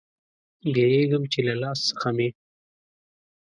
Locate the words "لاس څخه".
1.61-2.09